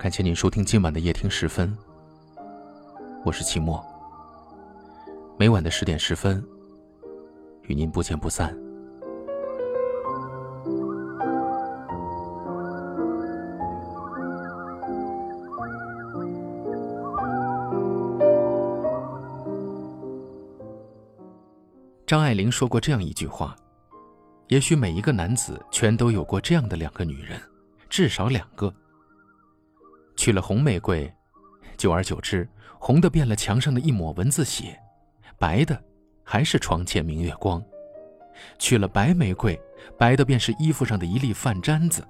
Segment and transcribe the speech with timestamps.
[0.00, 1.76] 感谢您收听今晚的夜听十分，
[3.22, 3.84] 我是齐墨。
[5.38, 6.42] 每晚的十点十分，
[7.64, 8.56] 与您不见不散。
[22.06, 23.54] 张爱玲说过这样一句话
[24.48, 27.38] ：“也许每一个男子全都有过这样的两个女人，
[27.90, 28.74] 至少两个。”
[30.20, 31.10] 娶了红玫瑰，
[31.78, 32.46] 久而久之，
[32.78, 34.78] 红的变了墙上的一抹蚊子血，
[35.38, 35.82] 白的
[36.22, 37.58] 还是床前明月光；
[38.58, 39.58] 娶了白玫瑰，
[39.98, 42.06] 白的便是衣服上的一粒饭粘子，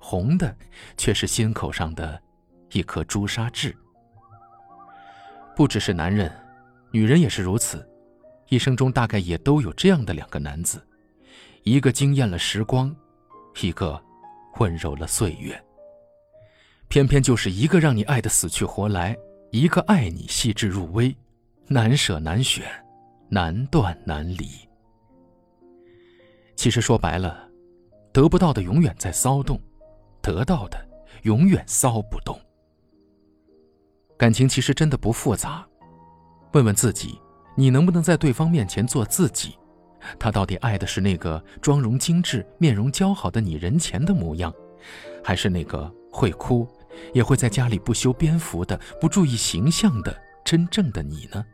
[0.00, 0.52] 红的
[0.96, 2.20] 却是心口上的
[2.72, 3.72] 一颗朱砂痣。
[5.54, 6.32] 不只是男人，
[6.90, 7.88] 女人也是如此，
[8.48, 10.84] 一生中大概也都有这样的两个男子，
[11.62, 12.92] 一个惊艳了时光，
[13.60, 14.02] 一个
[14.58, 15.64] 温柔了岁月。
[16.92, 19.16] 偏偏就是一个让你爱得死去活来，
[19.50, 21.16] 一个爱你细致入微，
[21.66, 22.66] 难舍难选，
[23.30, 24.46] 难断难离。
[26.54, 27.48] 其实说白了，
[28.12, 29.58] 得不到的永远在骚动，
[30.20, 30.76] 得到的
[31.22, 32.38] 永远骚不动。
[34.18, 35.66] 感情其实真的不复杂，
[36.52, 37.18] 问问自己，
[37.56, 39.56] 你能不能在对方面前做自己？
[40.18, 44.52] 他到底爱的是那个妆容精致、面容姣好的你人前的模样，
[45.24, 46.68] 还是那个会哭？
[47.12, 51.44] 也会在家里不修边幅的、不注意形象的真正的你呢？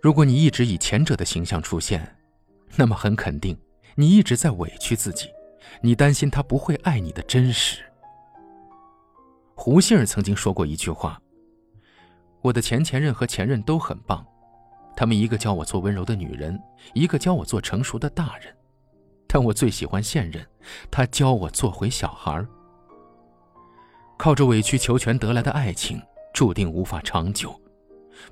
[0.00, 2.16] 如果你一直以前者的形象出现，
[2.76, 3.58] 那么很肯定，
[3.94, 5.28] 你一直在委屈自己，
[5.82, 7.82] 你担心他不会爱你的真实。
[9.54, 11.20] 胡杏儿曾经说过一句话
[12.40, 14.24] ：“我的前前任和前任都很棒，
[14.96, 16.58] 他们一个教我做温柔的女人，
[16.94, 18.56] 一个教我做成熟的大人，
[19.26, 20.46] 但我最喜欢现任，
[20.90, 22.48] 他教我做回小孩儿。”
[24.20, 25.98] 靠着委曲求全得来的爱情，
[26.34, 27.58] 注定无法长久。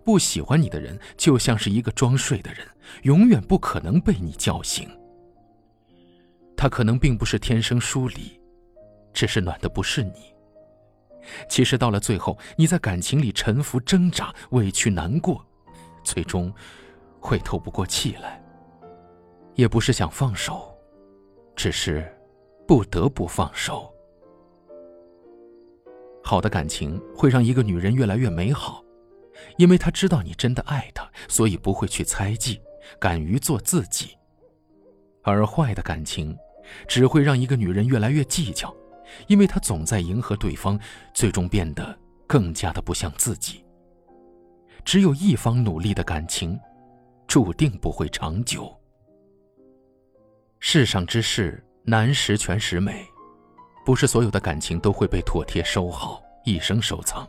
[0.05, 2.69] 不喜欢你的人，就像是一个装睡的人，
[3.05, 4.87] 永远不可能被你叫醒。
[6.55, 8.39] 他可能并不是天生疏离，
[9.15, 10.35] 只是暖的不是你。
[11.49, 15.43] 其实到了最后，你在感情里沉浮挣扎、委屈难过，
[16.05, 16.53] 最终
[17.19, 18.39] 会透不过气来。
[19.55, 20.71] 也不是想放手，
[21.57, 22.07] 只是
[22.67, 23.91] 不得不放手。
[26.29, 28.85] 好的感情会让一个女人越来越美好，
[29.57, 32.61] 因为她知道你真的爱她，所以不会去猜忌，
[33.01, 34.11] 敢于做自己。
[35.23, 36.37] 而坏的感情，
[36.87, 38.77] 只会让一个女人越来越计较，
[39.27, 40.79] 因为她总在迎合对方，
[41.15, 43.65] 最终变得更加的不像自己。
[44.85, 46.61] 只有一方努力的感情，
[47.27, 48.71] 注定不会长久。
[50.61, 53.07] 世上之事难十全十美。
[53.89, 57.27] 不是所有的感情都会被妥帖收好，一生收藏。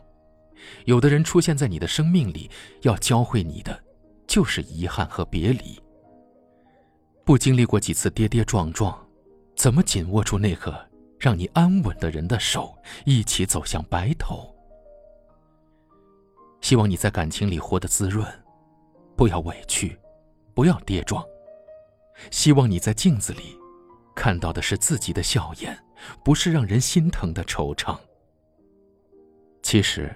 [0.84, 2.50] 有的人出现在你的生命里，
[2.82, 3.82] 要教会你的，
[4.26, 5.82] 就是遗憾和别离。
[7.24, 8.94] 不经历过几次跌跌撞撞，
[9.56, 10.78] 怎么紧握住那个
[11.18, 12.76] 让你安稳的人的手，
[13.06, 14.54] 一起走向白头？
[16.60, 18.22] 希望你在感情里活得滋润，
[19.16, 19.98] 不要委屈，
[20.52, 21.24] 不要跌撞。
[22.30, 23.56] 希望你在镜子里，
[24.14, 25.74] 看到的是自己的笑颜。
[26.24, 27.96] 不是让人心疼的惆怅。
[29.62, 30.14] 其实，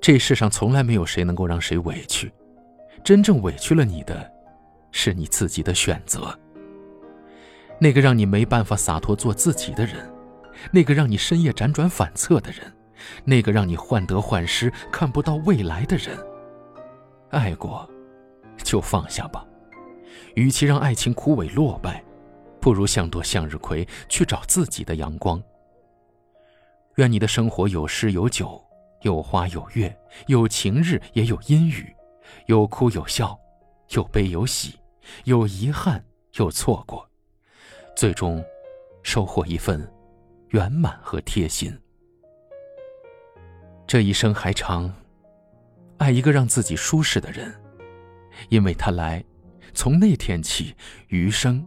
[0.00, 2.32] 这世上从来没有谁能够让谁委屈，
[3.04, 4.30] 真正委屈了你的，
[4.90, 6.36] 是你自己的选择。
[7.78, 10.10] 那个让你没办法洒脱做自己的人，
[10.70, 12.60] 那个让你深夜辗转反侧的人，
[13.24, 16.18] 那个让你患得患失、看不到未来的人，
[17.30, 17.88] 爱过，
[18.62, 19.46] 就放下吧。
[20.34, 22.04] 与其让爱情枯萎落败。
[22.60, 25.42] 不如像朵向日葵，去找自己的阳光。
[26.96, 28.62] 愿你的生活有诗有酒，
[29.02, 31.94] 有花有月，有晴日也有阴雨，
[32.46, 33.38] 有哭有笑，
[33.90, 34.78] 有悲有喜，
[35.24, 36.04] 有遗憾
[36.34, 37.08] 有错过，
[37.96, 38.44] 最终
[39.02, 39.90] 收获一份
[40.48, 41.74] 圆满和贴心。
[43.86, 44.92] 这一生还长，
[45.96, 47.54] 爱一个让自己舒适的人，
[48.50, 49.24] 因为他来，
[49.72, 50.74] 从那天起，
[51.08, 51.66] 余生。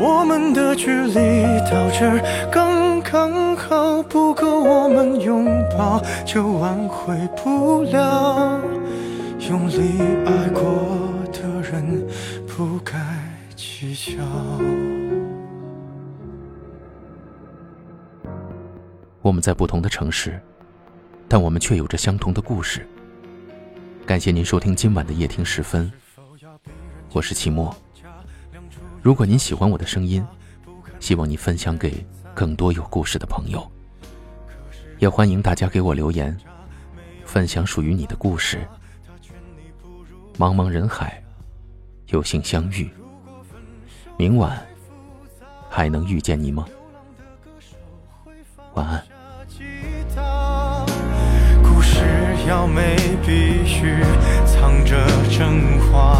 [0.00, 5.44] 我们的距离到这儿刚刚好，不够我们拥
[5.76, 8.58] 抱，就挽回不了。
[9.50, 10.62] 用力爱过
[11.30, 12.06] 的人，
[12.46, 12.96] 不该
[13.54, 14.22] 计较。
[19.20, 20.40] 我们在不同的城市。
[21.28, 22.84] 但我们却有着相同的故事。
[24.04, 25.92] 感谢您收听今晚的夜听时分，
[27.12, 27.72] 我是齐墨。
[29.02, 30.22] 如果您喜欢我的声音，
[30.98, 33.66] 希望你分享给更多有故事的朋友。
[34.98, 36.36] 也欢迎大家给我留言，
[37.24, 38.60] 分享属于你的故事。
[40.36, 41.22] 茫茫人海，
[42.08, 42.90] 有幸相遇，
[44.18, 44.60] 明晚
[45.70, 46.66] 还能遇见你吗？
[48.74, 49.02] 晚安。
[52.48, 54.02] 要美必须
[54.44, 56.19] 藏着真话。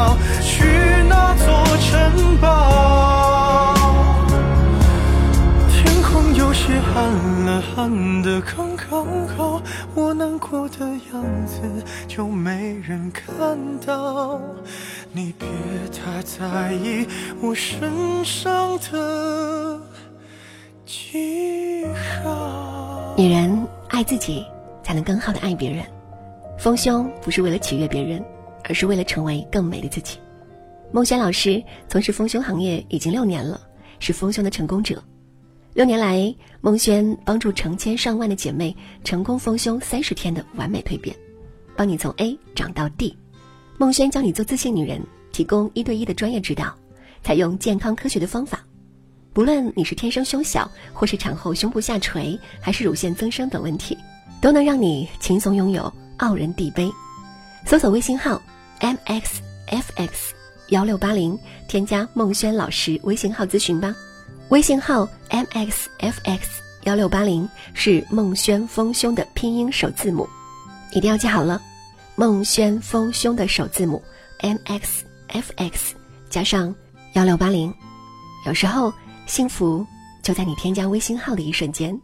[0.00, 0.64] 要去
[1.08, 3.74] 那座城堡。
[5.70, 7.12] 天空有些暗
[7.44, 9.60] 了，暗的刚刚好，
[9.94, 11.60] 我难过的样子
[12.08, 14.40] 就没人看到。
[15.12, 15.46] 你别
[15.92, 17.06] 太在意
[17.42, 19.78] 我身上的
[20.86, 21.84] 记
[22.22, 23.14] 号。
[23.18, 24.46] 女人爱自己，
[24.82, 25.84] 才能更好的爱别人。
[26.58, 28.24] 丰胸不是为了取悦别人，
[28.70, 30.16] 而是为了成为更美的自己。
[30.92, 33.60] 孟轩老师从事丰胸行业已经六年了，
[33.98, 35.02] 是丰胸的成功者。
[35.74, 41.14] 六年来，孟轩帮助成千上万的姐妹成功丰胸三十天的完美蜕变，
[41.74, 43.18] 帮你从 A 长到 D。
[43.76, 45.02] 孟轩教你做自信女人，
[45.32, 46.72] 提供一对一的专业指导，
[47.24, 48.64] 采用健康科学的方法。
[49.32, 53.98] 不论你是天生胸小，或是产后胸部下垂，还是乳腺增生等问题，
[54.40, 56.88] 都能让你轻松拥有傲人地杯。
[57.66, 58.40] 搜索微信号
[58.80, 60.10] mxfx
[60.68, 61.38] 幺六八零，
[61.68, 63.94] 添加孟轩老师微信号咨询吧。
[64.48, 66.40] 微信号 mxfx
[66.84, 70.28] 幺六八零是孟轩丰胸的拼音首字母，
[70.92, 71.60] 一定要记好了。
[72.16, 74.02] 孟轩丰胸的首字母
[74.38, 75.94] M X F X
[76.30, 76.74] 加上
[77.12, 77.72] 幺六八零，
[78.46, 78.92] 有时候
[79.26, 79.86] 幸福
[80.22, 82.00] 就在你添加微信号的一瞬间。